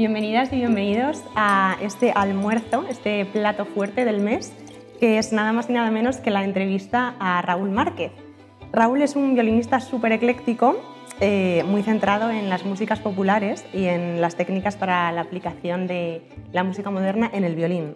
[0.00, 4.50] Bienvenidas y bienvenidos a este almuerzo, este plato fuerte del mes,
[4.98, 8.10] que es nada más y nada menos que la entrevista a Raúl Márquez.
[8.72, 10.80] Raúl es un violinista súper ecléctico,
[11.20, 16.22] eh, muy centrado en las músicas populares y en las técnicas para la aplicación de
[16.50, 17.94] la música moderna en el violín.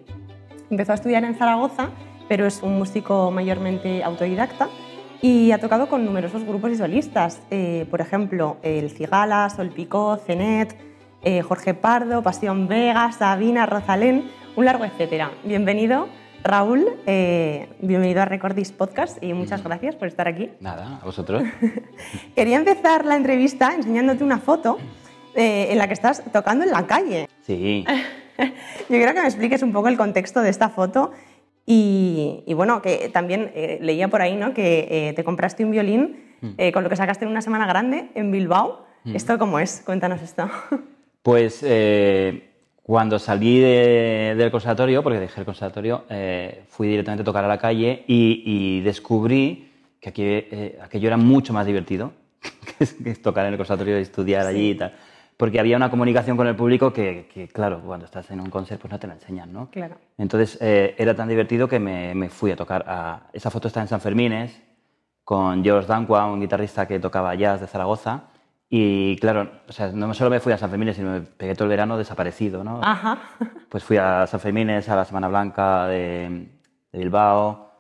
[0.69, 1.89] Empezó a estudiar en Zaragoza,
[2.29, 4.69] pero es un músico mayormente autodidacta
[5.23, 10.19] y ha tocado con numerosos grupos y solistas, eh, por ejemplo, el Cigala, Sol Picó,
[10.19, 10.77] Cenet,
[11.25, 15.33] eh, Jorge Pardo, Pasión Vega, Sabina, Rosalén, un largo etcétera.
[15.45, 16.09] Bienvenido,
[16.43, 20.51] Raúl, eh, bienvenido a Recordis Podcast y muchas gracias por estar aquí.
[20.61, 21.43] Nada, a vosotros.
[22.37, 24.79] Quería empezar la entrevista enseñándote una foto
[25.37, 27.29] en la que estás tocando en la calle.
[27.43, 27.85] Sí.
[28.39, 28.47] Yo
[28.89, 31.13] quiero que me expliques un poco el contexto de esta foto
[31.67, 34.53] y, bueno, que también eh, leía por ahí ¿no?
[34.53, 36.49] que eh, te compraste un violín mm.
[36.59, 38.85] eh, con lo que sacaste en una semana grande en Bilbao.
[39.05, 39.17] Mm.
[39.17, 39.83] ¿Esto cómo es?
[39.85, 40.51] Cuéntanos esto.
[41.25, 41.65] Pues
[42.83, 46.05] cuando salí del conservatorio, porque dejé el conservatorio,
[46.69, 51.65] fui directamente a tocar a la calle y, descubrí que aquí, aquello era mucho más
[51.65, 52.13] divertido
[52.79, 54.93] que tocar en el conservatorio y estudiar allí y tal
[55.37, 58.93] porque había una comunicación con el público que, claro, cuando estás en un concert pues
[58.93, 59.69] no te la enseñan, ¿no?
[59.71, 59.97] Claro.
[60.17, 63.29] Entonces eh, era tan divertido que me, fui a tocar a...
[63.33, 64.61] Esa foto está en San Fermines
[65.25, 68.25] con George Danqua, un guitarrista que tocaba jazz de Zaragoza.
[68.69, 71.65] Y claro, o sea, no solo me fui a San Fermines, sino me pegué todo
[71.65, 72.81] el verano desaparecido, ¿no?
[72.83, 73.19] Ajá.
[73.69, 76.49] Pues fui a San Fermines, a la Semana Blanca de,
[76.93, 77.71] Bilbao,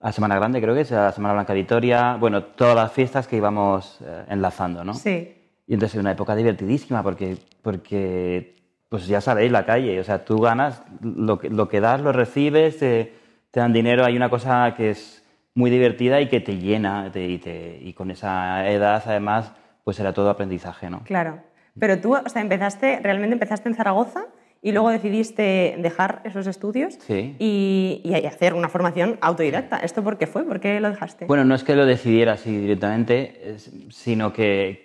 [0.00, 2.92] a Semana Grande creo que es, a la Semana Blanca de Vitoria, bueno, todas las
[2.92, 4.94] fiestas que íbamos eh, enlazando, ¿no?
[4.94, 5.34] Sí.
[5.66, 8.54] Y entonces es una época divertidísima porque, porque
[8.88, 12.12] pues ya sabéis, la calle, o sea, tú ganas, lo que, lo que das lo
[12.12, 13.12] recibes, te,
[13.52, 15.24] dan dinero, hay una cosa que es
[15.54, 19.52] muy divertida y que te llena y, te, y, con esa edad además
[19.84, 21.02] pues era todo aprendizaje, ¿no?
[21.04, 21.40] Claro,
[21.78, 24.26] pero tú, o sea, empezaste, realmente empezaste en Zaragoza
[24.62, 29.76] y luego decidiste dejar esos estudios y, y, hacer una formación autodidacta.
[29.78, 30.44] ¿Esto por qué fue?
[30.44, 31.26] ¿Por qué lo dejaste?
[31.26, 33.58] Bueno, no es que lo decidiera así directamente,
[33.90, 34.84] sino que,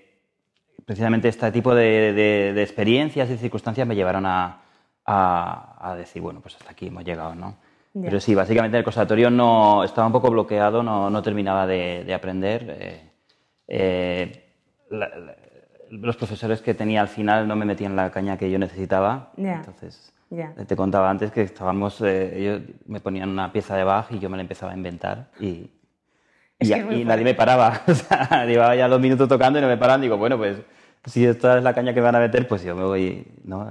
[0.90, 4.64] precisamente este tipo de, experiencias y circunstancias me llevaron a,
[5.96, 7.58] decir, bueno, pues hasta aquí hemos llegado, ¿no?
[7.94, 12.76] Pero sí, básicamente el conservatorio no, estaba un poco bloqueado, no, terminaba de, aprender.
[12.80, 13.12] Eh,
[13.68, 14.49] eh,
[14.90, 19.32] los profesores que tenía al final no me metían la caña que yo necesitaba.
[19.38, 20.14] Entonces,
[20.68, 24.30] te contaba antes que estábamos, eh, ellos me ponían una pieza de Bach y yo
[24.30, 25.72] me la empezaba a inventar y,
[26.60, 27.82] y, nadie me paraba.
[27.88, 30.02] O sea, llevaba ya dos minutos tocando y no me paraban.
[30.02, 30.62] Digo, bueno, pues
[31.06, 33.26] si esta es la caña que van a meter, pues yo me voy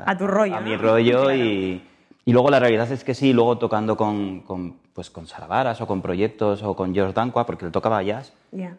[0.06, 0.56] a tu rollo.
[0.56, 1.82] A mi rollo y,
[2.28, 5.86] y, luego la realidad es que sí, luego tocando con, con pues con Salavaras o
[5.86, 8.32] con proyectos o con George Danqua, porque él tocaba jazz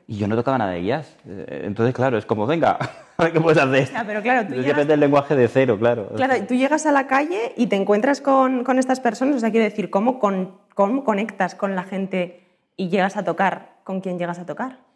[0.07, 1.15] y yo no tocaba nada de jazz.
[1.25, 2.77] Eh, entonces, claro, es como, venga,
[3.17, 3.89] a ver qué puedes hacer.
[4.05, 4.89] pero claro, tú llegas...
[4.89, 6.09] el lenguaje de cero, claro.
[6.15, 9.51] Claro, tú llegas a la calle y te encuentras con, con estas personas, o sea,
[9.51, 12.43] quiero decir, ¿cómo, con, ¿cómo conectas con la gente
[12.75, 14.88] y llegas a tocar con quien llegas a tocar?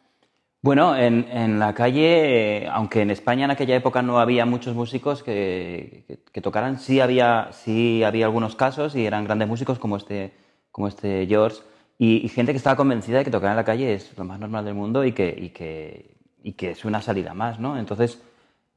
[0.64, 6.06] Bueno, en, la calle, aunque en España en aquella época no había muchos músicos que,
[6.42, 10.32] tocaran, sí había, sí había algunos casos y eran grandes músicos como este,
[10.72, 11.58] como este George
[11.98, 14.64] y, gente que estaba convencida de que tocar en la calle es lo más normal
[14.64, 17.78] del mundo y que, y que, y que es una salida más, ¿no?
[17.78, 18.22] Entonces,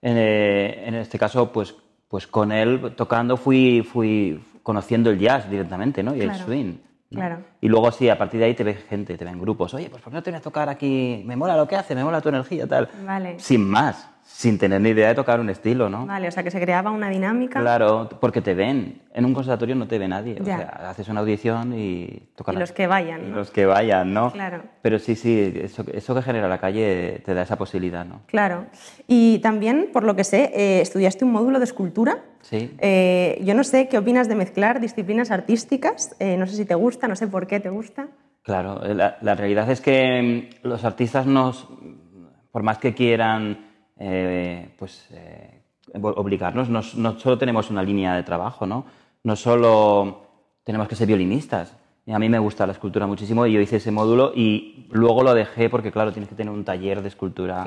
[0.02, 1.76] en, eh, este caso, pues,
[2.08, 6.16] pues con él tocando fui, fui conociendo el jazz directamente, ¿no?
[6.16, 6.78] Y el swing.
[7.10, 7.38] Claro.
[7.60, 9.72] Y luego sí, a partir de ahí te ve gente, te ven grupos.
[9.74, 11.22] Oye, pues ¿por qué no te voy a tocar aquí?
[11.24, 12.88] Me mola lo que hace, me mola tu energía, tal.
[13.04, 13.38] Vale.
[13.38, 16.04] Sin más sin tener ni idea de tocar un estilo, ¿no?
[16.04, 17.60] Vale, o sea, que se creaba una dinámica.
[17.60, 19.00] Claro, porque te ven.
[19.14, 20.36] En un conservatorio no te ve nadie.
[20.40, 22.54] O sea, haces una audición y tocas.
[22.54, 23.36] Y los que vayan, ¿no?
[23.36, 24.32] los que vayan, ¿no?
[24.32, 24.62] Claro.
[24.82, 28.22] Pero sí, sí, eso, eso, que genera la calle te da esa posibilidad, ¿no?
[28.26, 28.66] Claro.
[29.06, 32.18] Y también, por lo que sé, eh, estudiaste un módulo de escultura.
[32.48, 32.76] Sí.
[32.78, 36.14] Eh, yo no sé qué opinas de mezclar disciplinas artísticas.
[36.20, 38.06] Eh, no sé si te gusta, no sé por qué te gusta.
[38.42, 41.66] Claro, la, la realidad es que mm, los artistas nos,
[42.52, 43.66] por más que quieran
[43.98, 45.62] eh, pues, eh,
[46.00, 46.68] obligarnos.
[46.68, 48.86] No, no, solo tenemos una línea de trabajo, ¿no?
[49.24, 50.22] No solo
[50.62, 51.76] tenemos que ser violinistas.
[52.06, 55.34] A mí me gusta la escultura muchísimo y yo hice ese módulo y luego lo
[55.34, 57.64] dejé porque, claro, tienes que tener un taller de escultura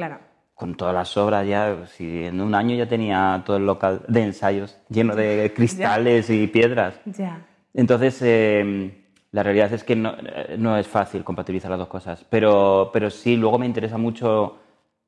[0.59, 1.47] con todas las obras.
[1.47, 6.29] Ya, si en un año ya tenía todo el local de ensayos lleno de cristales
[6.29, 7.00] y piedras.
[7.06, 7.45] Ya.
[7.73, 10.15] Entonces, eh, la realidad es que no,
[10.57, 12.25] no, es fácil compatibilizar las dos cosas.
[12.29, 14.57] Pero, pero sí, luego me interesa mucho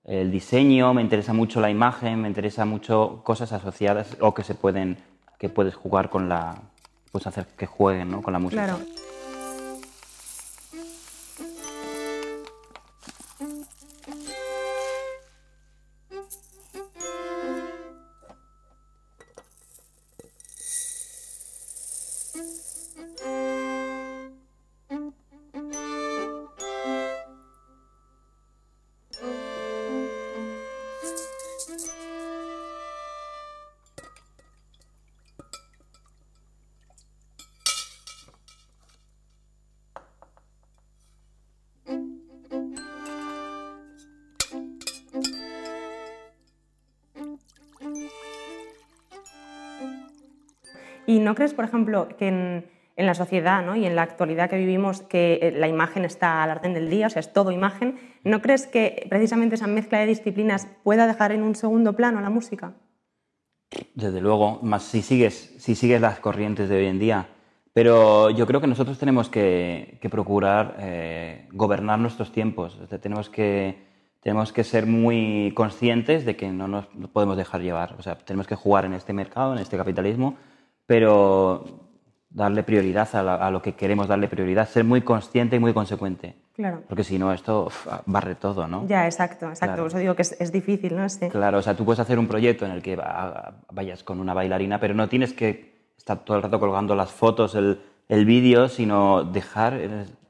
[0.06, 4.56] el diseño, me interesa mucho la imagen, me interesa mucho cosas asociadas o que se
[4.56, 4.97] pueden,
[5.38, 6.56] que puedes jugar con la,
[7.12, 8.21] pues hacer que jueguen ¿no?
[8.21, 8.63] con la música.
[8.63, 8.80] Claro.
[51.31, 52.66] No crees, por ejemplo, que en,
[52.98, 53.78] la sociedad ¿no?
[53.78, 57.07] y en la actualidad que vivimos que eh, la imagen está al orden del día,
[57.07, 57.98] o sea, es todo imagen?
[58.25, 62.30] ¿No crees que precisamente esa mezcla de disciplinas pueda dejar en un segundo plano la
[62.30, 62.74] música?
[63.95, 67.30] Desde luego, más si sigues, si sigues las corrientes de hoy en día.
[67.72, 72.78] Pero yo creo que nosotros tenemos que, que procurar eh, gobernar nuestros tiempos.
[73.01, 73.78] tenemos, que,
[74.22, 77.95] tenemos que ser muy conscientes de que no nos podemos dejar llevar.
[77.98, 80.36] O sea, tenemos que jugar en este mercado, en este capitalismo,
[80.92, 81.64] pero
[82.30, 86.36] darle prioridad a, lo que queremos darle prioridad, ser muy consciente y muy consecuente.
[86.54, 86.84] Claro.
[86.90, 87.70] Porque si no, esto
[88.08, 88.86] barre todo, ¿no?
[88.88, 89.78] Ya, exacto, exacto.
[89.78, 91.08] Por eso digo que es, difícil, ¿no?
[91.30, 93.00] Claro, o sea, tú puedes hacer un proyecto en el que
[93.72, 97.56] vayas con una bailarina, pero no tienes que estar todo el rato colgando las fotos,
[97.56, 99.80] el, el vídeo, sino dejar,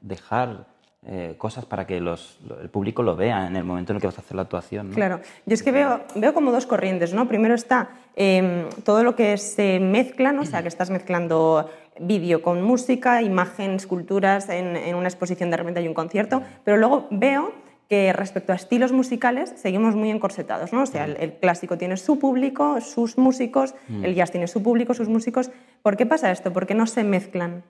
[0.00, 0.68] dejar
[1.04, 4.06] eh, cosas para que los, el público lo vea en el momento en el que
[4.06, 4.90] vas a hacer la actuación.
[4.90, 4.94] ¿no?
[4.94, 7.26] Claro, yo es que veo, veo como dos corrientes, ¿no?
[7.26, 10.42] Primero está em, todo lo que se mezcla, ¿no?
[10.42, 11.68] o sea, que estás mezclando
[11.98, 16.76] vídeo con música, imagen, esculturas, en, en, una exposición de repente hay un concierto, pero
[16.76, 17.52] luego veo
[17.88, 20.82] que respecto a estilos musicales seguimos muy encorsetados, ¿no?
[20.82, 24.04] O sea, el, el clásico tiene su público, sus músicos, mm.
[24.04, 25.50] el jazz tiene su público, sus músicos.
[25.82, 26.52] ¿Por qué pasa esto?
[26.52, 27.64] ¿Por qué no se mezclan?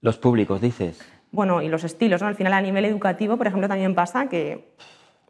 [0.00, 1.02] Los públicos, dices
[1.34, 2.28] bueno, y los estilos, ¿no?
[2.28, 4.74] Al final a nivel educativo, por ejemplo, también pasa que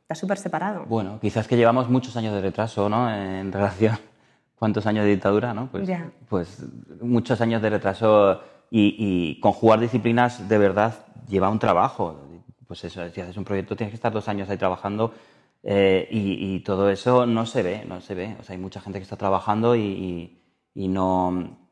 [0.03, 0.85] está súper separado.
[0.87, 3.11] Bueno, quizás que llevamos muchos años de retraso, ¿no?
[3.11, 3.97] En relación,
[4.55, 5.69] ¿cuántos años de dictadura, no?
[5.71, 5.89] Pues,
[6.29, 6.65] pues
[7.01, 12.21] muchos años de retraso y, y, conjugar disciplinas de verdad lleva un trabajo.
[12.67, 15.15] Pues eso, si haces un proyecto tienes que estar dos años ahí trabajando
[15.63, 18.37] eh, y, y, todo eso no se ve, no se ve.
[18.39, 20.43] O sea, hay mucha gente que está trabajando y,
[20.75, 21.64] y no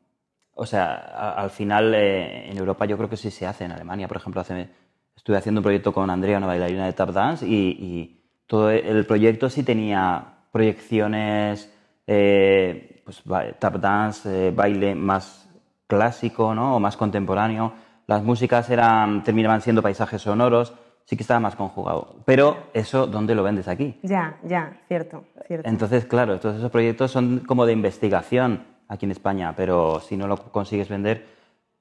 [0.55, 3.65] o sea, al final eh, en Europa yo creo que sí se hace.
[3.65, 4.69] En Alemania, por ejemplo, hace,
[5.15, 9.49] estuve haciendo un proyecto con Andrea, una bailarina de tap dance, y, todo el proyecto
[9.49, 11.73] sí tenía proyecciones,
[12.05, 13.23] eh, pues
[13.57, 15.49] tap dance, eh, baile más
[15.87, 16.75] clásico, ¿no?
[16.75, 17.73] O más contemporáneo.
[18.05, 20.73] Las músicas eran, terminaban siendo paisajes sonoros,
[21.05, 22.17] sí que estaba más conjugado.
[22.25, 23.97] Pero eso, ¿dónde lo vendes aquí?
[24.03, 25.67] Ya, ya, cierto, cierto.
[25.67, 30.27] Entonces, claro, todos esos proyectos son como de investigación aquí en España, pero si no
[30.27, 31.25] lo consigues vender,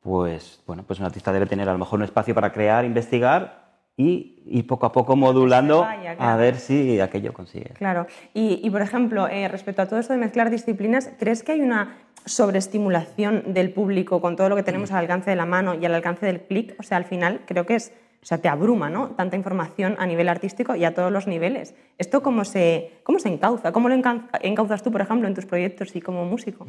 [0.00, 3.62] pues bueno, pues un artista debe tener a lo mejor un espacio para crear, investigar
[3.96, 5.86] y, y poco a poco modulando
[6.18, 7.70] a ver si aquello consigue.
[7.74, 8.06] Claro.
[8.34, 11.60] Y, y por ejemplo, eh, respecto a todo esto de mezclar disciplinas, ¿crees que hay
[11.60, 15.84] una sobreestimulación del público con todo lo que tenemos al alcance de la mano y
[15.84, 16.74] al alcance del clic?
[16.78, 19.08] O sea, al final creo que es o sea, te abruma, ¿no?
[19.10, 21.74] Tanta información a nivel artístico y a todos los niveles.
[21.98, 23.72] ¿Esto cómo se, cómo se encauza?
[23.72, 26.64] ¿Cómo lo encauzas tú, por ejemplo, en tus proyectos y como músico?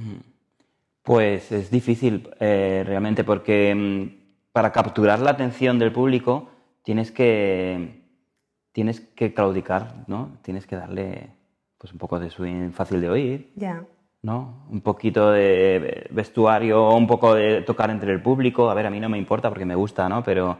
[1.04, 6.50] Pues es difícil eh, realmente porque mm, para capturar la atención del público
[6.82, 8.02] tienes que,
[8.72, 10.40] tienes que claudicar, ¿no?
[10.42, 11.30] Tienes que darle
[11.78, 13.52] pues, un poco de swing fácil de oír.
[13.56, 13.84] Ya.
[14.24, 14.66] ¿no?
[14.72, 18.70] Un poquito de vestuario, un poco de tocar entre el público.
[18.70, 20.24] A ver, a mí no me importa porque me gusta, ¿no?
[20.24, 20.60] Pero,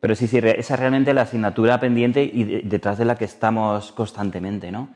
[0.00, 3.92] pero sí, sí, esa es realmente la asignatura pendiente y detrás de la que estamos
[3.92, 4.88] constantemente, ¿no?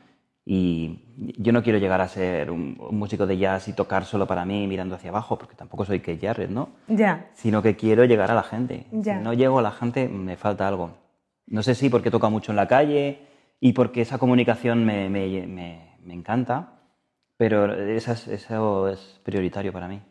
[0.47, 0.99] Y
[1.37, 4.67] yo no quiero llegar a ser un, músico de jazz y tocar solo para mí
[4.67, 6.69] mirando hacia abajo, porque tampoco soy que Jarrett, ¿no?
[6.87, 7.29] Ya.
[7.33, 8.85] Sino que quiero llegar a la gente.
[8.91, 10.91] Si no llego a la gente, me falta algo.
[11.47, 13.21] No sé si porque toca mucho en la calle
[13.59, 16.79] y porque esa comunicación me, me, me, me encanta,
[17.37, 20.01] pero eso es prioritario para mí.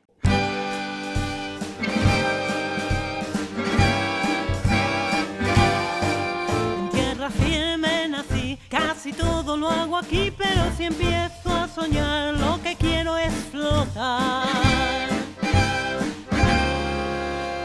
[9.98, 15.08] Aquí, pero si empiezo a soñar, lo que quiero es flotar.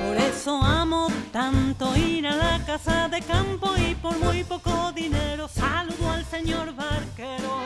[0.06, 5.48] Por eso amo tanto ir a la casa de campo y por muy poco dinero
[5.48, 7.60] saludo al señor barquero.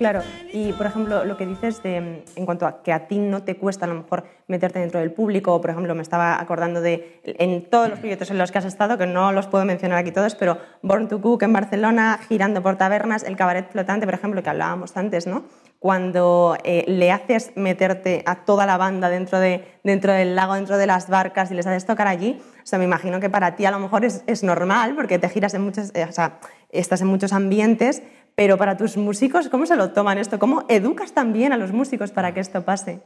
[0.00, 3.42] Claro, y por ejemplo, lo que dices de, en cuanto a que a ti no
[3.42, 6.80] te cuesta a lo mejor meterte dentro del público, o por ejemplo, me estaba acordando
[6.80, 9.98] de en todos los proyectos en los que has estado, que no los puedo mencionar
[9.98, 14.14] aquí todos, pero Born to Cook en Barcelona, girando por tabernas, el cabaret flotante, por
[14.14, 15.44] ejemplo, que hablábamos antes, ¿no?
[15.78, 20.78] Cuando eh, le haces meterte a toda la banda dentro, de, dentro del lago, dentro
[20.78, 23.66] de las barcas y les haces tocar allí, o sea, me imagino que para ti
[23.66, 26.38] a lo mejor es, es normal, porque te giras en muchos, eh, o sea,
[26.70, 28.02] estás en muchos ambientes,
[28.34, 30.38] pero para tus músicos, ¿cómo se lo toman esto?
[30.38, 33.00] ¿Cómo educas también a los músicos para que esto pase?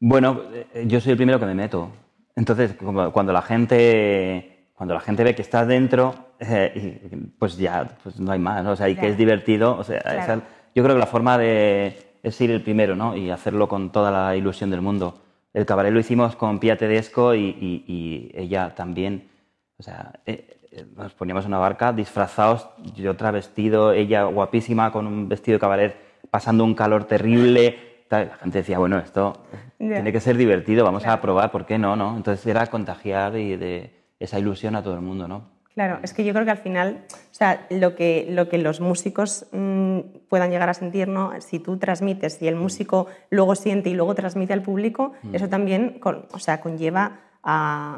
[0.00, 1.90] Bueno, eh, yo soy el primero que me meto.
[2.34, 2.74] Entonces,
[3.12, 8.32] cuando la gente, cuando la gente ve que estás dentro, eh, pues ya pues no
[8.32, 8.72] hay más, ¿no?
[8.72, 9.76] O sea, y que es divertido.
[9.76, 10.42] O sea,
[10.74, 13.16] yo creo que la forma de es ir el primero, ¿no?
[13.16, 15.20] Y hacerlo con toda la ilusión del mundo.
[15.52, 19.28] El cabaret lo hicimos con Pia Tedesco y, y, ella también.
[19.76, 20.56] O sea, eh,
[20.96, 25.60] nos poníamos en una barca disfrazados, yo otra vestido, ella guapísima con un vestido de
[25.60, 25.96] cabaret
[26.30, 27.90] pasando un calor terrible.
[28.08, 28.28] tal.
[28.28, 29.42] La gente decía, bueno, esto
[29.78, 29.94] Ya.
[29.94, 31.18] tiene que ser divertido, vamos Claro.
[31.18, 31.96] a probar, ¿por qué no?
[31.96, 32.14] no?
[32.16, 35.50] Entonces era contagiar y de esa ilusión a todo el mundo, ¿no?
[35.74, 38.80] Claro, es que yo creo que al final, o sea, lo que, lo que los
[38.82, 41.32] músicos mm, puedan llegar a sentir, ¿no?
[41.40, 45.98] Si tú transmites y el músico luego siente y luego transmite al público, eso también,
[45.98, 47.96] con- o sea, conlleva a,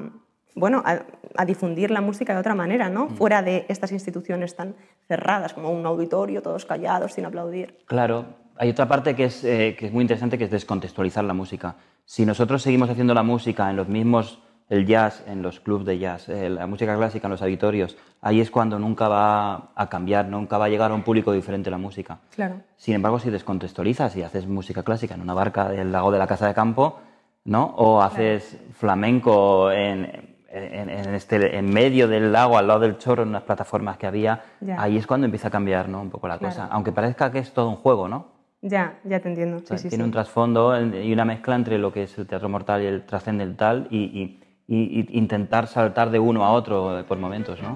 [0.55, 1.03] bueno, a,
[1.37, 3.09] a difundir la música de otra manera, ¿no?
[3.09, 4.75] Fuera de estas instituciones tan
[5.09, 7.79] cerradas como un auditorio, todos callados, sin aplaudir.
[7.87, 11.35] Claro, hay otra parte que es, eh, que es muy interesante, que es descontextualizar la
[11.35, 11.77] música.
[12.05, 15.99] Si nosotros seguimos haciendo la música en los mismos, el jazz, en los clubs de
[15.99, 20.27] jazz, eh, la música clásica en los auditorios, ahí es cuando nunca va a cambiar,
[20.27, 22.21] nunca va a llegar a un público diferente la música.
[22.35, 22.63] Claro.
[22.77, 26.27] Sin embargo, si descontextualizas y haces música clásica en una barca del lago de la
[26.27, 27.01] Casa de Campo,
[27.45, 27.75] ¿no?
[27.77, 33.23] O haces flamenco en, en, en este, en medio del lago, al lado del chorro,
[33.25, 34.81] en unas plataformas que había, Ya.
[34.81, 36.01] ahí es cuando empieza a cambiar ¿no?
[36.01, 36.55] un poco la Claro.
[36.55, 36.69] cosa.
[36.71, 38.29] Aunque parezca que es todo un juego, ¿no?
[38.63, 39.57] Ya, ya te entiendo.
[39.57, 40.07] O sea, sí, sí, tiene sí.
[40.07, 43.89] un trasfondo y una mezcla entre lo que es el teatro mortal y el trascendental
[43.91, 47.75] y, y- y- y intentar saltar de uno a otro por momentos, ¿no?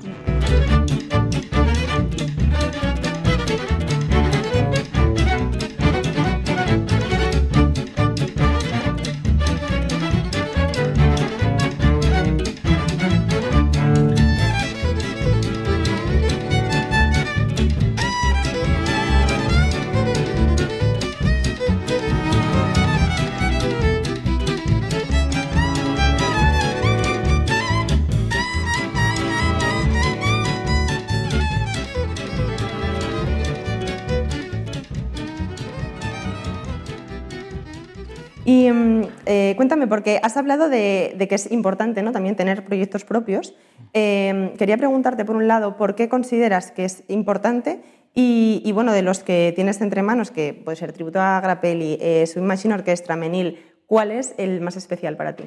[39.58, 42.12] Cuéntame, porque has hablado de, de que es importante ¿no?
[42.12, 43.54] también tener proyectos propios.
[43.92, 47.82] Eh, quería preguntarte, por un lado, ¿por qué consideras que es importante?
[48.14, 51.98] Y, y, bueno, de los que tienes entre manos, que puede ser Tributo a Grappelli,
[52.00, 55.44] eh, Swing Machine Orchestra, Menil, ¿cuál es el más especial para ti?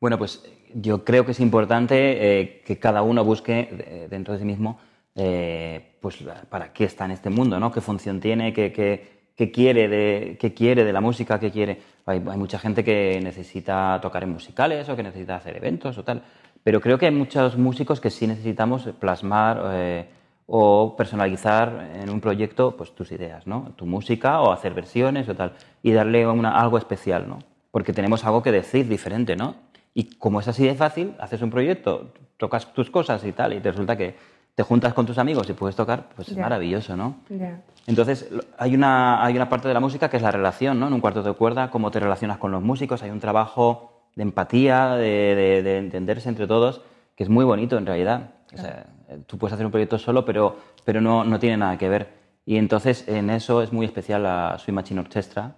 [0.00, 0.42] Bueno, pues
[0.74, 4.78] yo creo que es importante eh, que cada uno busque eh, dentro de sí mismo
[5.14, 7.70] eh, pues, para qué está en este mundo, ¿no?
[7.70, 11.78] qué función tiene, qué, qué- qué quiere, de, qué quiere de la música, qué quiere.
[12.06, 16.04] Hay, hay mucha gente que necesita tocar en musicales o que necesita hacer eventos o
[16.04, 16.22] tal,
[16.64, 20.06] pero creo que hay muchos músicos que sí necesitamos plasmar eh,
[20.46, 23.72] o personalizar en un proyecto pues, tus ideas, ¿no?
[23.76, 27.38] tu música o hacer versiones o tal, y darle una- algo especial, ¿no?
[27.70, 29.54] porque tenemos algo que decir diferente, ¿no?
[29.94, 33.60] Y como es así de fácil, haces un proyecto, tocas tus cosas y tal, y
[33.60, 34.14] te resulta que
[34.54, 36.42] te juntas con tus amigos y puedes tocar, pues es Ya.
[36.42, 37.16] maravilloso, ¿no?
[37.30, 37.62] Ya.
[37.86, 38.28] Entonces,
[38.58, 40.86] hay una, hay una parte de la música que es la relación, ¿no?
[40.88, 44.22] En un cuarto de cuerda, cómo te relacionas con los músicos, hay un trabajo de
[44.22, 46.82] empatía, de, de- de entenderse entre todos,
[47.16, 48.30] que es muy bonito en realidad.
[48.52, 51.78] O sea, eh, tú puedes hacer un proyecto solo, pero, pero no, no tiene nada
[51.78, 52.08] que ver.
[52.44, 55.54] Y entonces, en eso es muy especial la Swing Machine Orchestra,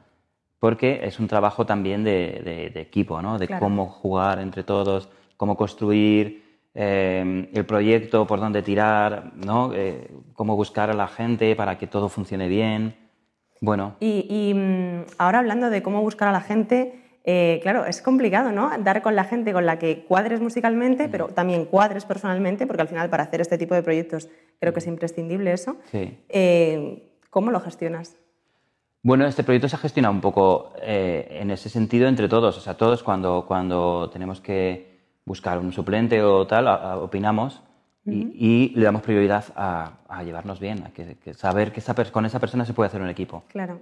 [0.61, 3.39] porque es un trabajo también de, de- de equipo, ¿no?
[3.39, 3.61] De Claro.
[3.65, 6.44] cómo jugar entre todos, cómo construir
[6.75, 9.73] eh, el proyecto, por dónde tirar, ¿no?
[9.75, 12.97] Eh, cómo buscar a la gente para que todo funcione bien.
[13.61, 18.03] Bueno, Y, y, mm, ahora hablando de cómo buscar a la gente, eh, claro, es
[18.03, 18.71] complicado, ¿no?
[18.81, 22.89] Dar con la gente con la que cuadres musicalmente, pero también cuadres personalmente, porque al
[22.89, 24.29] final para hacer este tipo de proyectos
[24.61, 25.77] creo que es imprescindible eso.
[25.91, 26.19] sí.
[26.29, 28.17] Eh, ¿Cómo lo gestionas?
[29.03, 32.57] Bueno, este proyecto se ha gestionado un poco eh, en ese sentido entre todos.
[32.57, 34.94] O sea, todos cuando, cuando tenemos que
[35.25, 37.63] buscar un suplente o tal, a- a- opinamos
[38.07, 41.95] y, y le damos prioridad a, a llevarnos bien, a que, que saber que esa
[42.13, 43.45] con esa persona se puede hacer un equipo.
[43.49, 43.81] Claro.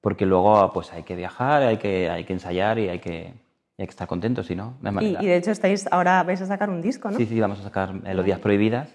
[0.00, 3.32] Porque luego pues hay que viajar, hay que, hay que ensayar y hay que,
[3.78, 6.68] hay que estar contentos, si no, Y, y de hecho estáis ahora vais a sacar
[6.70, 7.16] un disco, ¿no?
[7.16, 8.88] Sí, sí, vamos a sacar Melodías Prohibidas,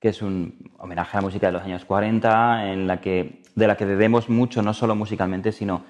[0.00, 3.66] que es un homenaje a la música de los años 40, en la que, de
[3.66, 5.82] la que bebemos mucho, no solo musicalmente, sino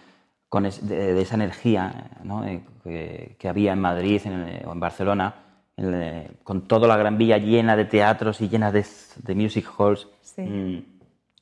[0.49, 2.45] con es- de, de esa energía ¿no?
[2.45, 5.35] Eh, que, que había en Madrid en el- o en Barcelona,
[5.77, 8.85] el- con toda la Gran Vía llena de teatros y llena de,
[9.23, 10.43] de music halls, Sí.
[10.43, 10.85] mm,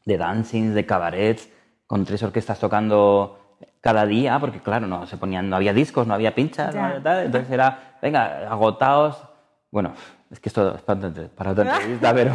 [0.07, 1.49] de dancings, de cabarets,
[1.87, 3.39] con tres orquestas tocando
[3.81, 6.87] cada día, porque claro, no se ponían, no había discos, no había pinchas, no Ya.
[6.89, 9.23] había tal, entonces era, venga, agotados.
[9.71, 9.93] Bueno,
[10.31, 11.01] es que esto es para
[11.37, 12.33] para otra entrevista, pero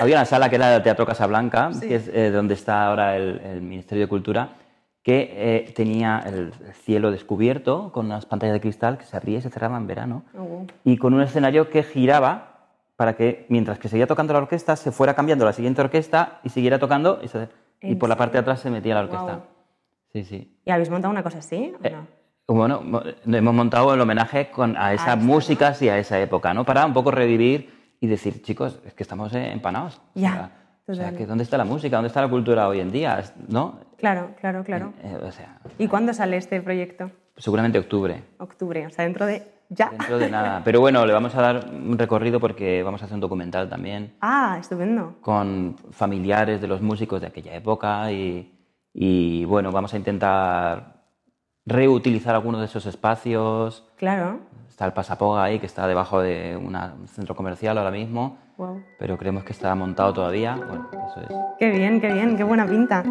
[0.00, 1.88] había una sala que era el Teatro Casablanca, Sí.
[1.88, 4.48] que es eh, donde está ahora el, el Ministerio de Cultura,
[5.02, 6.52] que eh, tenía el
[6.84, 10.22] cielo descubierto con unas pantallas de cristal que se abría y se cerraba en verano
[10.36, 10.66] Oh, wow.
[10.84, 14.92] y con un escenario que giraba para que mientras que seguía tocando la orquesta se
[14.92, 17.48] fuera cambiando la siguiente orquesta y siguiera tocando y, se-
[17.80, 19.24] y ¿En por la parte de atrás se metía la orquesta.
[19.24, 19.42] Guau.
[20.12, 20.56] Sí, sí.
[20.64, 21.72] ¿Y habéis montado una cosa así?
[21.74, 22.06] o Eh, no?
[22.54, 26.52] Bueno, mo- hemos montado el homenaje con, a esas esta, músicas y a esa época,
[26.54, 26.64] ¿no?
[26.64, 29.96] Para un poco revivir y decir, chicos, es que estamos empanados.
[29.96, 30.50] O Ya, sea,
[30.86, 31.16] o sea, total.
[31.18, 31.96] que ¿dónde está la música?
[31.96, 33.22] ¿Dónde está la cultura hoy en día?
[33.48, 33.78] ¿No?
[34.02, 34.92] Claro, claro, claro.
[35.04, 37.12] Eh, o sea, ¿Y cuándo sale este proyecto?
[37.36, 38.24] seguramente octubre.
[38.38, 39.90] Octubre, o sea, dentro de ya.
[39.90, 40.60] Dentro de nada.
[40.64, 44.14] Pero bueno, le vamos a dar un recorrido porque vamos a hacer un documental también
[44.20, 45.14] Ah, estupendo.
[45.20, 48.52] con familiares de los músicos de aquella época y,
[48.92, 51.04] y, bueno, vamos a intentar
[51.64, 53.88] reutilizar algunos de esos espacios.
[53.98, 54.40] Claro.
[54.68, 58.82] Está el Pasapoga ahí, que está debajo de una- un centro comercial ahora mismo, Wow.
[58.98, 60.56] pero creemos que está montado todavía.
[60.56, 61.36] Bueno, eso es.
[61.58, 63.04] Qué bien, qué bien, qué buena pinta.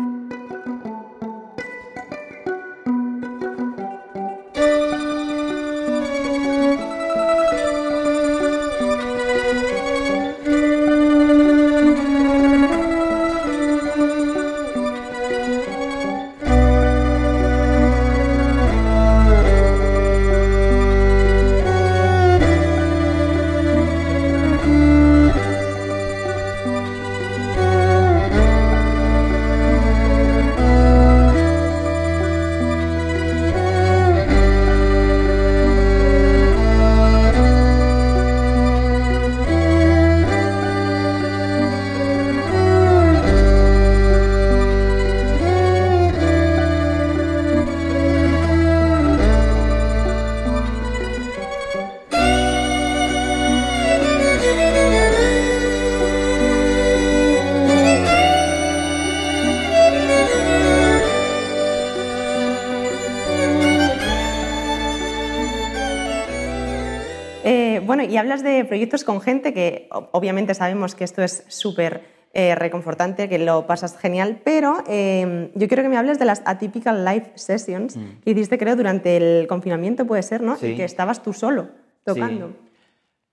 [67.95, 72.01] Bueno, y hablas de proyectos con gente que obviamente sabemos que esto es súper
[72.33, 76.41] eh, reconfortante, que lo pasas genial, pero eh, yo quiero que me hables de las
[76.45, 80.55] Atypical Live Sessions que hiciste, creo, durante el confinamiento, puede ser, ¿no?
[80.55, 80.67] Sí.
[80.67, 81.67] Y que estabas tú solo
[82.05, 82.47] tocando.
[82.47, 82.53] Sí.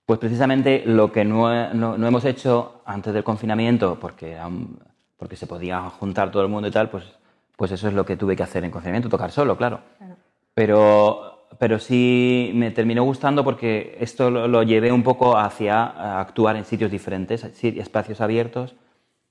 [0.05, 4.79] Pues precisamente lo que no, no- no hemos hecho antes del confinamiento, porque, aún-
[5.17, 7.05] porque se podía juntar todo el mundo y tal, pues,
[7.55, 9.79] pues eso es lo que tuve que hacer en confinamiento, tocar solo, claro.
[10.53, 16.21] Pero, pero sí me terminó gustando porque esto lo, lo llevé un poco hacia a
[16.21, 18.75] actuar en sitios diferentes, espacios abiertos,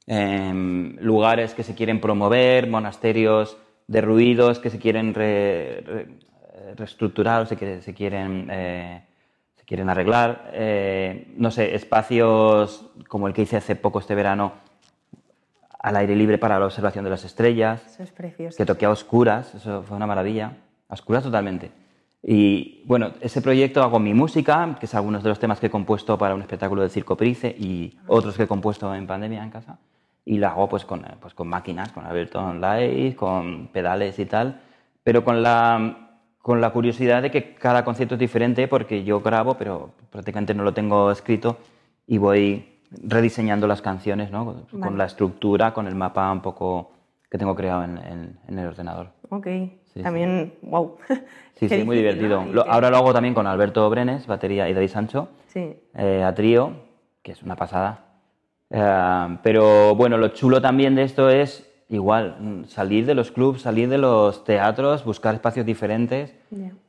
[0.07, 6.07] em, lugares que se quieren promover, monasterios derruidos que se quieren re- re-
[6.77, 9.03] reestructurar o se, quiere- se quieren, eh,
[9.57, 10.51] se quieren arreglar.
[10.53, 14.53] eh, no sé, espacios como el que hice hace poco este verano
[15.79, 18.57] al aire libre para la observación de las estrellas Eso es precioso.
[18.57, 20.53] que toqué a oscuras, eso fue una maravilla,
[20.89, 21.71] a oscuras totalmente.
[22.23, 25.71] Y bueno, ese proyecto hago mi música, que es algunos de los temas que he
[25.71, 29.51] compuesto para un espectáculo de Circo Price y otros que he compuesto en pandemia en
[29.51, 29.79] casa.
[30.25, 34.61] Y lo hago pues con, pues con máquinas, con Ableton Live, con pedales y tal,
[35.05, 39.55] pero con la, con la curiosidad de que cada concierto es diferente porque yo grabo,
[39.55, 41.59] pero prácticamente no lo tengo escrito
[42.07, 44.45] y voy rediseñando las canciones, ¿no?
[44.45, 44.97] Con, con Vale.
[44.97, 46.93] la estructura, con el mapa un poco
[47.31, 49.11] que tengo creado en, en- en el ordenador.
[49.31, 49.47] Ok,
[49.99, 50.97] Sí, también, wow.
[51.57, 52.45] Sí, sí, muy divertido.
[52.69, 56.73] ahora lo hago también con Alberto Brenes, batería, y David Sancho, Sí, eh, a trío,
[57.23, 58.05] que es una pasada.
[58.71, 63.89] Eh, pero bueno, lo chulo también de esto es igual, salir de los clubs, salir
[63.89, 66.33] de los teatros, buscar espacios diferentes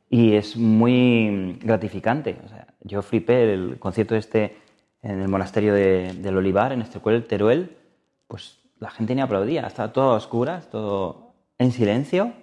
[0.09, 2.37] y es muy gratificante.
[2.45, 4.55] O sea, yo flipé el concierto este
[5.01, 7.75] en el monasterio de- del Olivar, en Estecuel, Teruel,
[8.27, 12.33] pues la gente ni aplaudía, estaba todo a oscuras, todo en silencio,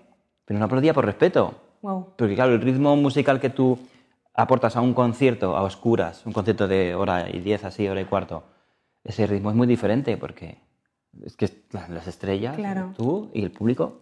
[0.47, 1.55] pero no aplaudía por respeto.
[1.83, 2.15] Wow.
[2.17, 3.79] Porque claro, el ritmo musical que tú
[4.33, 8.05] aportas a un concierto a oscuras, un concierto de hora y diez, así, hora y
[8.07, 8.45] cuarto,
[9.05, 10.59] ese ritmo es muy diferente porque
[11.25, 12.93] es que la- las estrellas, Claro.
[12.97, 14.01] tú y el público,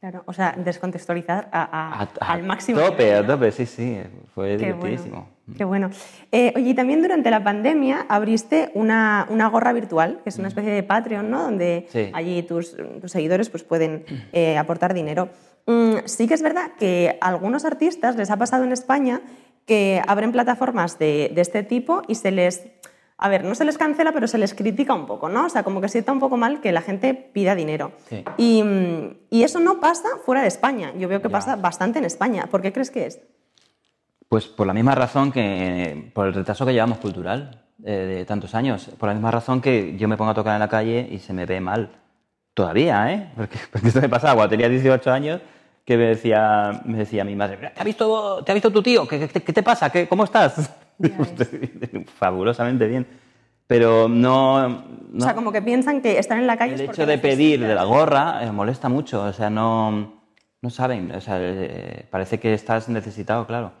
[0.00, 2.80] Claro, o sea, descontextualizar a- a- a, a al máximo.
[2.80, 4.00] tope, nivel, a tope, sí, sí,
[4.34, 5.28] fue Qué divertidísimo.
[5.46, 5.56] bueno.
[5.56, 5.90] Qué bueno.
[6.32, 10.48] Eh, oye, y también durante la pandemia abriste una, una gorra virtual, que es una
[10.48, 11.44] especie de Patreon, ¿no?
[11.44, 12.10] Donde Sí.
[12.14, 15.28] allí tus, tus seguidores pues, pueden eh, aportar dinero.
[15.66, 19.20] Mm, sí que es verdad que a algunos artistas les ha pasado en España
[19.66, 22.66] que abren plataformas de, de este tipo y se les...
[23.18, 25.46] A ver, no se les cancela, pero se les critica un poco, ¿no?
[25.46, 27.92] O sea, como que sienta un poco mal que la gente pida dinero.
[28.08, 28.24] Sí.
[28.36, 28.64] Y,
[29.30, 30.92] y eso no pasa fuera de España.
[30.98, 31.32] Yo veo que Ya.
[31.32, 32.48] pasa bastante en España.
[32.50, 33.20] ¿Por qué crees que es?
[34.28, 38.56] Pues por la misma razón que, por el retraso que llevamos cultural eh, de tantos
[38.56, 41.20] años, por la misma razón que yo me pongo a tocar en la calle y
[41.20, 41.90] se me ve mal.
[42.54, 43.30] Todavía, ¿eh?
[43.36, 45.40] Porque, porque esto me pasaba cuando tenía 18 años,
[45.84, 49.06] que me decía, me decía mi madre, ¿te ha visto, te ha visto tu tío?
[49.08, 49.90] ¿Qué, qué- qué te pasa?
[49.90, 50.70] ¿Qué, ¿Cómo estás?
[52.18, 53.06] Fabulosamente bien.
[53.66, 54.68] Pero no...
[54.68, 54.84] no
[55.18, 56.74] O sea, como que piensan que están en la calle.
[56.74, 60.22] el hecho de pedir de la gorra eh, molesta mucho, o sea, no,
[60.60, 63.72] no saben, o sea, eh, parece que estás necesitado, claro.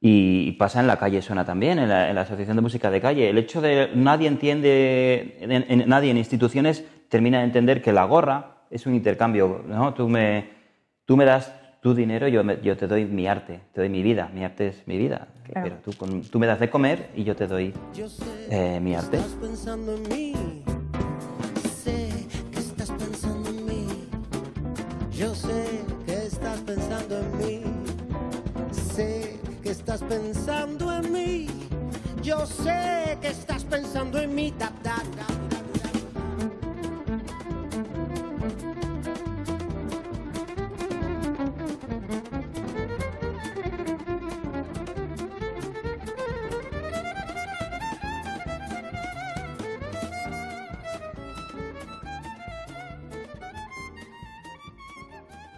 [0.00, 2.90] Y, y pasa en la calle, suena también, en la, en la Asociación de Música
[2.90, 3.28] de Calle.
[3.30, 8.04] El hecho de nadie entiende, en- en- nadie en instituciones termina de entender que la
[8.04, 9.92] gorra es un intercambio, ¿no?
[9.94, 10.55] Tú me,
[11.06, 14.02] tú me das tu dinero, yo, me- yo te doy mi arte, te doy mi
[14.02, 15.28] vida, mi arte es mi vida.
[15.44, 15.62] Claro.
[15.68, 18.80] Pero tú, con- tú me das de comer y yo te doy Yo sé eh,
[18.80, 19.16] mi que arte.
[19.18, 20.32] estás pensando en mí.
[21.84, 22.08] Sé
[22.52, 23.86] que estás pensando en mí.
[25.12, 25.64] Yo sé
[26.04, 27.62] que estás pensando en mí.
[28.72, 31.46] Sé que estás pensando en mí.
[32.22, 34.52] Yo sé que estás pensando en mí.
[34.58, 35.55] Tap, tap, tap,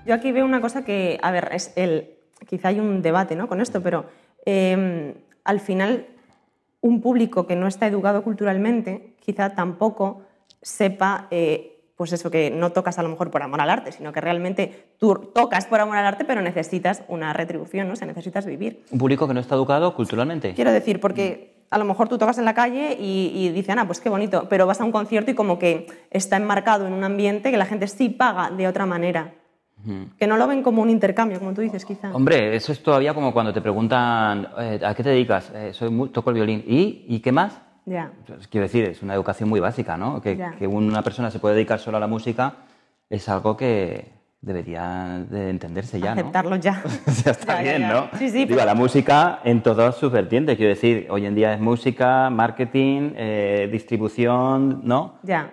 [0.09, 2.15] Yo aquí veo una cosa que, a ver, es el,
[2.49, 3.47] quizá hay un debate ¿no?
[3.47, 4.07] con esto, pero
[4.47, 6.07] eh, al final
[6.81, 10.23] un público que no está educado culturalmente quizá tampoco
[10.63, 14.11] sepa, eh, pues eso, que no tocas a lo mejor por amor al arte, sino
[14.11, 17.93] que realmente tú tocas por amor al arte, pero necesitas una retribución, ¿no?
[17.93, 18.85] o sea, necesitas vivir.
[18.91, 20.55] Un público que no está educado culturalmente.
[20.55, 23.87] Quiero decir, porque a lo mejor tú tocas en la calle y, y dicen, ah,
[23.87, 27.05] pues qué bonito, pero vas a un concierto y como que está enmarcado en un
[27.05, 29.35] ambiente que la gente sí paga de otra manera.
[30.19, 32.11] Que no lo ven como un intercambio, como tú dices, quizá.
[32.15, 35.51] Hombre, eso es todavía como cuando te preguntan, eh, ¿a qué te dedicas?
[35.55, 36.65] Eh, soy mu- toco el violín.
[36.67, 37.05] ¿Y?
[37.09, 37.61] ¿Y qué más?
[37.87, 38.11] Ya.
[38.27, 40.21] Pues, quiero decir, es una educación muy básica, ¿no?
[40.21, 40.51] Que, Ya.
[40.53, 42.55] que una persona se puede dedicar solo a la música
[43.09, 46.21] es algo que debería de entenderse ya, ¿no?
[46.21, 46.83] Aceptarlo ya.
[47.25, 47.93] ya está Ya, ya, bien, ya.
[47.95, 48.19] ¿no?
[48.19, 50.57] Sí, sí, Digo, pero- la música en todas sus vertientes.
[50.57, 55.15] Quiero decir, hoy en día es música, marketing, eh, distribución, ¿no?
[55.23, 55.53] Ya.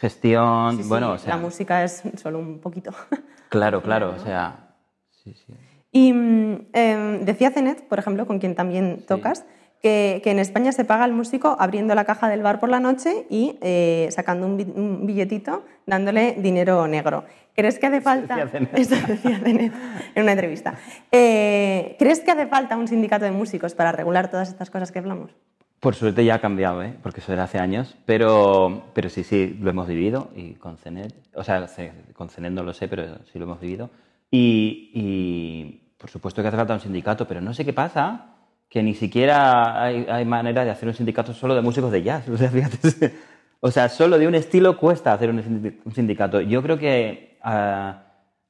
[0.00, 2.90] Gestión, Sí, sí, bueno, o sea, la música es solo un poquito.
[3.50, 4.74] claro, claro, o sea,
[5.10, 5.52] sí, sí.
[5.92, 9.44] Y mm, em, decía Zenet, por ejemplo, con quien también tocas,
[9.82, 12.80] que, que en España se paga al músico abriendo la caja del bar por la
[12.80, 17.24] noche y eh, sacando un, bi- un billetito dándole dinero negro.
[17.54, 18.36] ¿Crees que hace falta...?
[18.74, 19.72] Eso decía Zenet
[20.14, 20.74] en una entrevista.
[21.12, 24.98] Eh, ¿Crees que hace falta un sindicato de músicos para regular todas estas cosas que
[24.98, 25.34] hablamos?
[25.80, 26.94] Por suerte ya ha cambiado, ¿eh?
[27.02, 31.14] porque eso era hace años, pero, pero sí, sí, lo hemos vivido y con CENET,
[31.34, 31.66] o sea,
[32.12, 33.88] con CENET no lo sé, pero sí lo hemos vivido.
[34.30, 38.26] Y, y, por supuesto que hace falta un sindicato, pero no sé qué pasa,
[38.68, 42.28] que ni siquiera hay, hay manera de hacer un sindicato solo de músicos de jazz.
[42.30, 43.14] O sea, fíjate,
[43.60, 46.42] o sea, solo de un estilo cuesta hacer un sindi- un sindicato.
[46.42, 48.02] Yo creo que ah,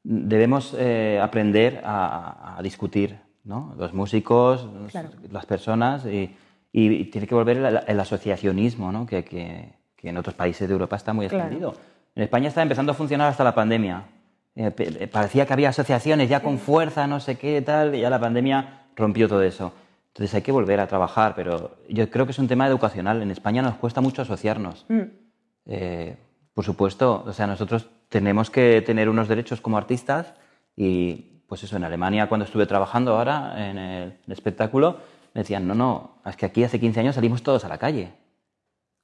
[0.03, 3.73] debemos eh, aprender a, a discutir, ¿no?
[3.79, 5.11] Los músicos, los- Claro.
[5.31, 6.35] las personas y,
[6.73, 9.07] y- tiene que volver el, el asociacionismo, ¿no?
[9.07, 11.45] que, que- que en otros países de Europa está muy Claro.
[11.45, 11.75] extendido.
[12.15, 14.05] En España está empezando a funcionar hasta la pandemia.
[14.57, 18.11] Eh, eh, parecía que había asociaciones ya con fuerza, no sé qué, tal, y ya
[18.11, 19.73] la pandemia rompió todo eso.
[20.09, 23.23] Entonces hay que volver a trabajar, pero yo creo que es un tema educacional.
[23.23, 24.87] En España nos cuesta mucho asociarnos.
[24.89, 25.03] Mm,
[25.67, 26.17] Eh,
[26.55, 30.35] por supuesto, o sea, nosotros tenemos que tener unos derechos como artistas
[30.77, 34.97] y, pues eso, en Alemania cuando estuve trabajando ahora en el espectáculo,
[35.35, 38.13] me decían, no, no, es que aquí hace 15 años salimos todos a la calle,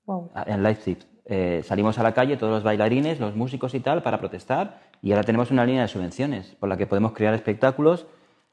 [0.04, 0.30] wow.
[0.46, 0.98] en Leipzig.
[1.28, 5.10] Eh, salimos a la calle todos los bailarines, los músicos y tal, para protestar y
[5.10, 8.06] ahora tenemos una línea de subvenciones por la que podemos crear espectáculos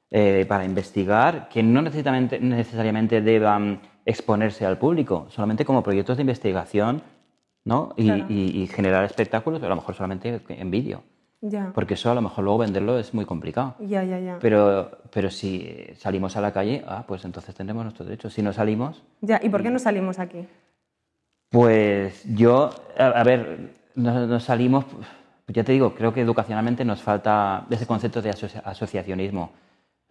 [0.10, 6.22] eh, para investigar que no necesariamente, necesariamente deban exponerse al público, solamente como proyectos de
[6.22, 7.02] investigación
[7.64, 7.94] ¿no?
[7.96, 8.26] y, Claro.
[8.30, 11.04] y- y generar espectáculos, pero a lo mejor solamente en vídeo,
[11.46, 11.72] Ya.
[11.76, 13.76] porque eso a lo mejor luego venderlo es muy complicado.
[13.80, 14.38] Ya, ya, ya.
[14.40, 18.34] Pero, pero si salimos a la calle, ah, pues entonces tendremos nuestros derechos.
[18.34, 20.48] Si no salimos, Ya, ¿Y por qué no salimos aquí?
[21.50, 26.84] pues yo, a, a ver, nos, nos salimos, pues ya te digo, creo que educacionalmente
[26.86, 29.52] nos falta ese concepto de asocia- asociacionismo.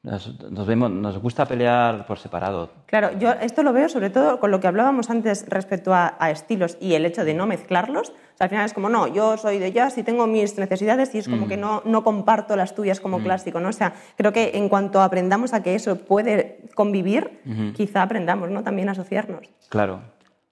[0.05, 2.71] Nos, nos vemos, nos gusta pelear por separado.
[2.87, 6.33] Claro, yo esto lo veo sobre todo con lo que hablábamos antes respecto a, a
[6.33, 8.11] estilos y el hecho de no mezclarlos.
[8.11, 11.15] O sea, al final es como, no, yo soy de jazz y tengo mis necesidades
[11.15, 13.69] y es como que no, no comparto las tuyas como clásico, ¿no?
[13.69, 17.41] O sea, creo que en cuanto aprendamos a que eso puede convivir,
[17.77, 18.65] quizá aprendamos, ¿no?
[18.65, 19.49] También a asociarnos.
[19.69, 20.01] Claro.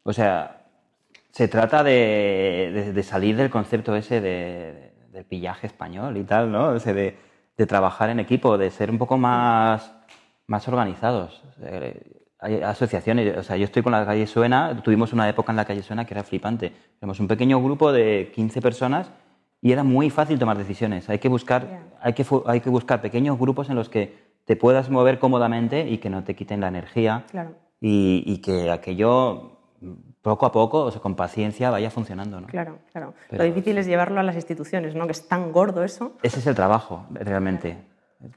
[0.04, 0.58] O sea,
[1.32, 6.52] se trata de, de- de salir del concepto ese de, del pillaje español y tal,
[6.52, 6.76] ¿no?
[6.76, 7.16] Ese de,
[7.60, 9.92] de trabajar en equipo, de ser un poco más,
[10.46, 11.42] más organizados.
[11.62, 12.00] Eh,
[12.38, 15.66] Hay asociaciones, o sea, yo estoy con la calle Suena, tuvimos una época en la
[15.66, 16.72] calle Suena que era flipante.
[16.98, 19.10] Éramos un pequeño grupo de 15 personas
[19.60, 21.10] y era muy fácil tomar decisiones.
[21.10, 21.60] Hay que buscar,
[22.00, 25.98] hay que, hay que buscar pequeños grupos en los que te puedas mover cómodamente y
[25.98, 27.50] que no te quiten la energía Claro.
[27.78, 29.49] y, y que aquello
[30.22, 32.40] poco a poco, o sea, con paciencia, vaya funcionando.
[32.40, 32.46] ¿no?
[32.46, 33.14] Claro, claro.
[33.30, 35.06] Pero lo difícil es llevarlo a las instituciones, ¿no?
[35.06, 36.12] Que es tan gordo eso.
[36.22, 37.78] Ese es el trabajo, realmente.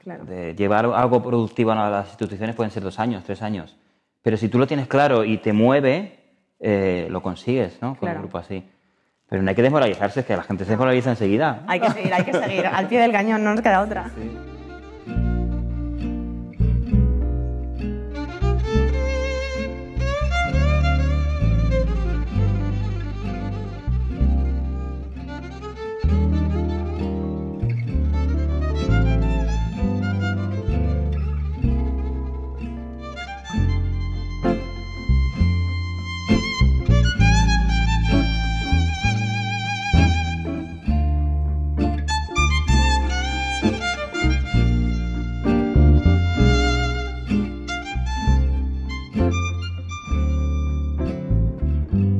[0.02, 0.24] Claro.
[0.24, 3.76] De llevar algo productivo a las instituciones pueden ser dos años, tres años.
[4.22, 6.20] Pero si tú lo tienes claro y te mueve,
[6.58, 7.88] eh, lo consigues, ¿no?
[7.90, 8.16] Con Claro.
[8.16, 8.66] un grupo así.
[9.28, 11.64] Pero no hay que desmoralizarse, es que la gente se desmoraliza enseguida.
[11.66, 12.66] Hay que seguir, hay que seguir.
[12.66, 14.10] Al pie del cañón, no nos queda otra.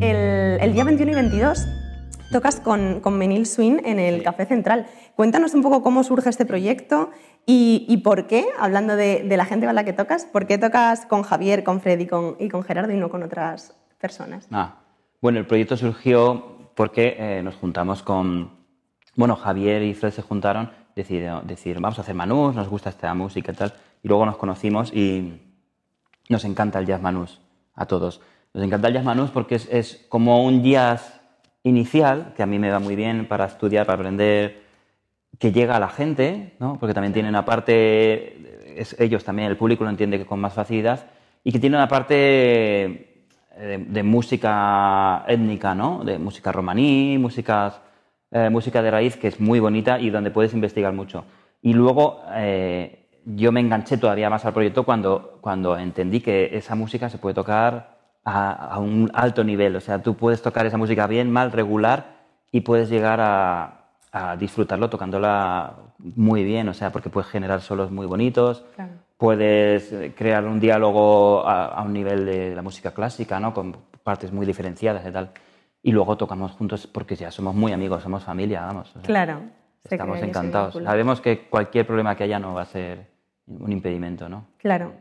[0.05, 1.67] El, el día 21 y 22
[2.31, 4.87] tocas con, con Menil Swing en el Café Central.
[5.17, 7.11] Cuéntanos un poco cómo surge este proyecto
[7.47, 10.59] y, y por qué, hablando de, de la gente con la que tocas, por qué
[10.59, 14.47] tocas con Javier, con Freddy y con, y con Gerardo y no con otras personas.
[14.53, 14.81] Ah,
[15.23, 18.51] bueno, el proyecto surgió porque eh, nos juntamos con,
[19.17, 23.15] bueno, Javier y Fred se juntaron, decidieron, decir, vamos a hacer manús, nos gusta esta
[23.15, 25.41] música y tal, y luego nos conocimos y
[26.29, 27.41] nos encanta el jazz manús
[27.75, 28.21] a todos.
[28.55, 31.21] Nos encanta el jazz manús porque es, es como un jazz
[31.65, 34.63] inicial, que a mí me va muy bien para estudiar, para aprender,
[35.41, 36.79] que llega a la gente, ¿no?
[36.79, 40.53] porque también tiene una parte, es- ellos también, el público lo entiende que con más
[40.55, 41.07] facilidad,
[41.43, 46.05] y que tiene una parte de, de música étnica, ¿no?
[46.05, 47.81] de música romaní, músicas,
[48.31, 51.25] eh, música de raíz, que es muy bonita y donde puedes investigar mucho.
[51.61, 56.75] Y luego eh, yo me enganché todavía más al proyecto cuando, cuando entendí que esa
[56.77, 57.94] música se puede tocar
[58.25, 59.77] a, a un alto nivel.
[59.77, 62.15] O sea, tú puedes tocar esa música bien, mal, regular
[62.51, 63.81] y puedes llegar a,
[64.13, 66.69] a disfrutarlo tocándola muy bien.
[66.69, 68.93] O sea, porque puedes generar solos muy bonitos, Claro.
[69.17, 73.53] puedes eh, crear un diálogo a, a un nivel de la música clásica, ¿no?
[73.53, 75.31] Con partes muy diferenciadas y tal.
[75.83, 78.89] Y luego tocamos juntos porque ya somos muy amigos, somos familia, vamos.
[78.91, 79.41] o sea, Claro.
[79.85, 80.75] Estamos encantados.
[80.83, 83.07] Sabemos que cualquier problema que haya no va a ser
[83.47, 84.47] un impedimento, ¿no?
[84.57, 84.93] Claro.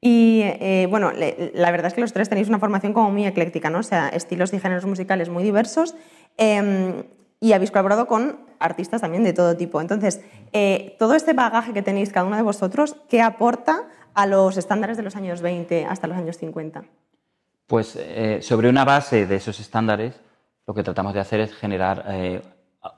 [0.00, 3.26] Y eh, bueno, le- la verdad es que los tres tenéis una formación como muy
[3.26, 3.80] ecléctica, ¿no?
[3.80, 5.94] O sea, estilos y géneros musicales muy diversos.
[6.38, 7.04] eh,
[7.42, 9.80] y habéis colaborado con artistas también de todo tipo.
[9.80, 10.20] Entonces,
[10.52, 14.98] eh, todo este bagaje que tenéis cada uno de vosotros, ¿qué aporta a los estándares
[14.98, 16.84] de los años 20 hasta los años 50?
[17.66, 20.20] Pues eh, sobre una base de esos estándares,
[20.66, 22.42] lo que tratamos de hacer es generar eh,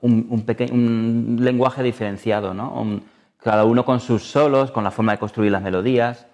[0.01, 2.73] un, un un lenguaje diferenciado, ¿no?
[2.81, 3.03] Un-
[3.41, 6.27] cada uno con sus solos, con la forma de construir las melodías.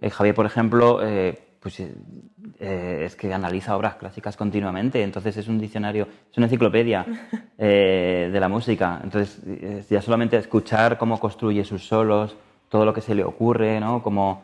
[0.00, 5.48] Eh, Javier, por ejemplo, eh, pues, eh, es que analiza obras clásicas continuamente, entonces es
[5.48, 7.04] un diccionario, es una enciclopedia
[7.58, 9.00] de la música.
[9.02, 12.36] Entonces, ya solamente escuchar cómo construye sus solos,
[12.68, 14.02] todo lo que se le ocurre, ¿no?
[14.02, 14.42] Como,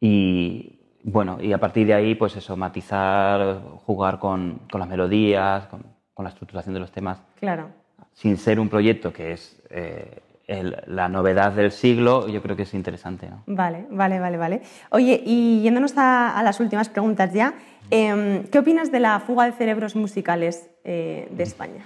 [0.00, 5.66] y bueno, y a partir de ahí, pues eso, matizar, jugar con, con las melodías,
[5.66, 5.82] con,
[6.14, 7.68] con la estructuración de los temas, Claro.
[8.12, 12.62] sin ser un proyecto que es eh, el- la novedad del siglo, yo creo que
[12.62, 13.28] es interesante.
[13.28, 13.42] ¿no?
[13.46, 14.62] Vale, vale, vale, vale.
[14.90, 17.54] Oye, y yéndonos a, a las últimas preguntas ya,
[17.90, 21.84] em, ¿qué opinas de la fuga de cerebros musicales eh, de España?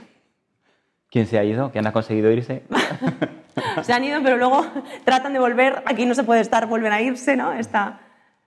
[1.10, 1.70] ¿Quién se ha ido?
[1.72, 2.62] ¿Quién ha conseguido irse?
[3.82, 4.64] Se han ido, pero luego
[5.04, 5.82] tratan de volver.
[5.86, 7.52] Aquí no se puede estar, vuelven a irse, ¿no?
[7.52, 8.00] Esta,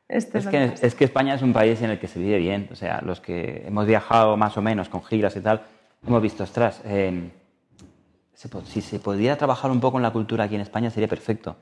[0.07, 2.37] esto Es lo que, es que España es un país en el que se vive
[2.37, 2.69] bien.
[2.71, 5.63] O sea, los que hemos viajado más o menos con giras y tal,
[6.07, 7.29] hemos visto, ostras, eh,
[8.65, 11.55] si se pudiera trabajar un poco en la cultura aquí en España sería perfecto.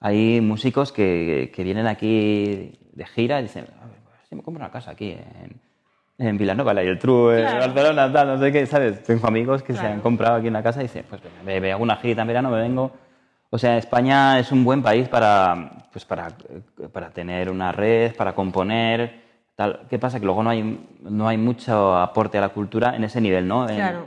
[0.00, 4.42] Hay músicos que, que vienen aquí de gira y dicen, "A ver, pues, si me
[4.42, 5.60] compro una casa aquí en,
[6.18, 7.58] en Vilanova, la Geltrú, en Claro.
[7.74, 9.02] Barcelona, tal, no sé qué, ¿sabes?
[9.04, 9.94] Tengo amigos que se Claro.
[9.94, 12.50] han comprado aquí una casa y dicen, pues me, me hago una gira en verano,
[12.50, 12.90] me vengo.
[13.50, 16.32] O sea, España es un buen país para, pues para,
[16.92, 19.24] para tener una red, para componer.
[19.54, 19.86] Tal.
[19.88, 20.18] ¿Qué pasa?
[20.20, 23.66] Que luego no hay, no hay mucho aporte a la cultura en ese nivel, ¿no?
[23.68, 24.06] En- Claro.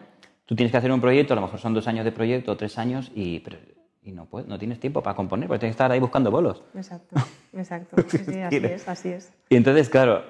[0.49, 2.57] Tú tienes que hacer un proyecto, a lo mejor son dos años de proyecto o
[2.57, 3.57] tres años, y, pero-
[4.01, 6.63] y no, puedes, no tienes tiempo para componer, porque tienes que estar ahí buscando bolos.
[6.73, 7.15] Exacto,
[7.53, 7.97] exacto.
[8.09, 9.31] Sí, sí, así es, así es.
[9.47, 10.23] Y entonces, claro,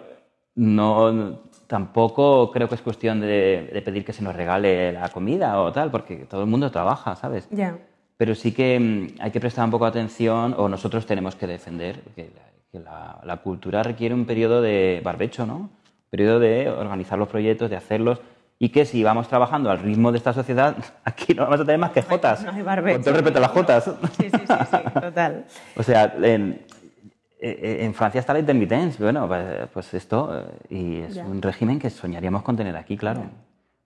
[0.55, 5.62] no, tampoco creo que es cuestión de, de pedir que se nos regale la comida
[5.62, 7.47] o tal, porque todo el mundo trabaja, ¿sabes?
[7.51, 7.77] Ya,
[8.17, 11.47] Pero sí que mm, hay que prestar un poco de atención, o nosotros tenemos que
[11.47, 12.41] defender que, la,
[12.73, 15.55] que la- la cultura requiere un periodo de barbecho, ¿no?
[15.55, 15.69] Un
[16.10, 18.19] periodo de organizar los proyectos, de hacerlos,
[18.62, 21.80] y que si vamos trabajando al ritmo de esta sociedad, aquí no vamos a tener
[21.80, 22.43] más que jotas.
[22.43, 22.95] no hay barbecho.
[22.98, 23.84] Con todo respeto a las jotas.
[24.17, 25.45] sí, sí, sí, sí, total.
[25.78, 26.62] O sea, en,
[27.39, 30.38] eh, en Francia está la intermitencia, bueno, pues- pues esto,
[30.69, 31.24] eh, y es Ya.
[31.26, 33.24] un régimen que soñaríamos con tener aquí, claro.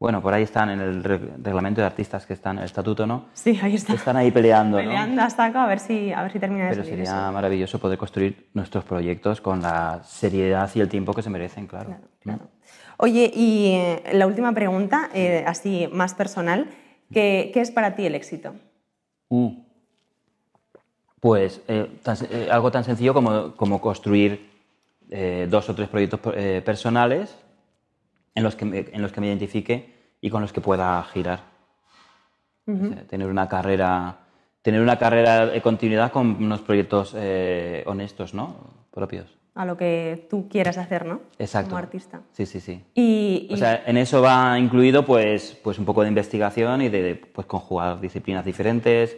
[0.04, 3.28] Bueno, por ahí están en el reg- reglamento de artistas que están el estatuto, ¿no?
[3.36, 3.94] Sí, ahí está.
[3.94, 4.84] Están ahí peleando, ¿no?
[4.84, 7.32] Peleando hasta acá a ver si, a ver si termina de Pero salir sería eso.
[7.32, 11.86] maravilloso poder construir nuestros proyectos con la seriedad y el tiempo que se merecen, claro.
[11.86, 12.40] Claro, claro.
[12.98, 16.68] Oye, y eh, la última pregunta, eh, así más personal,
[17.14, 18.56] ¿qué, qué es para ti el éxito?
[19.30, 19.52] Mm.
[21.22, 22.18] Pues eh, tan
[22.52, 24.52] algo tan sencillo como, como construir
[25.48, 26.20] dos o tres proyectos
[26.66, 27.38] personales
[28.36, 29.93] en los, que me, en los que me identifique
[30.24, 31.42] y con los que pueda girar.
[32.66, 34.20] O sea, tener una carrera
[34.62, 38.56] tener una carrera de continuidad con unos proyectos eh, honestos, ¿no?
[38.92, 39.26] Propios.
[39.56, 41.20] A lo que tú quieras hacer, ¿no?
[41.38, 41.72] Exacto.
[41.72, 42.22] Como artista.
[42.32, 42.82] Sí, sí, sí.
[42.96, 46.88] Y, y- O sea, en eso va incluido pues, pues un poco de investigación y
[46.88, 49.18] de, de, pues, conjugar disciplinas diferentes.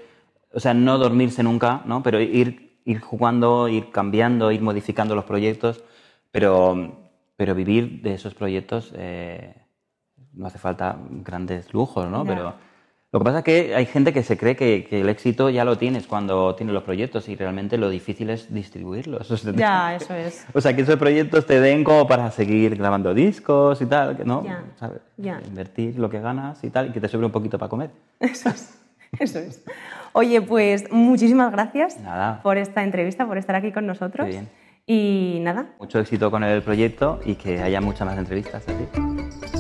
[0.52, 2.02] O sea, no dormirse nunca, ¿no?
[2.02, 5.84] Pero ir, ir jugando, ir cambiando, ir modificando los proyectos,
[6.32, 6.98] pero,
[7.38, 9.54] pero vivir de esos proyectos eh,
[10.36, 12.26] no hace falta grandes lujos, ¿no?
[12.26, 12.54] Pero
[13.16, 15.64] lo que pasa es que hay gente que se cree que, que el éxito ya
[15.64, 19.32] lo tienes cuando tienes los proyectos y realmente lo difícil es distribuirlos.
[19.36, 20.46] O sea, ya, eso es.
[20.54, 24.44] o sea, que esos proyectos te den como para seguir grabando discos y tal, ¿no?
[24.44, 25.02] Ya, ¿Sabes?
[25.16, 25.40] ya.
[25.48, 27.92] Invertir lo que ganas y tal, y que te sobre un poquito para comer.
[28.20, 28.78] Eso es.
[29.18, 29.64] Eso es.
[30.12, 32.42] Oye, pues muchísimas gracias Nada.
[32.44, 34.26] por esta entrevista, por estar aquí con nosotros.
[34.26, 34.50] Qué bien.
[34.88, 39.55] Y nada, Mucho éxito con el proyecto y que haya muchas más entrevistas así.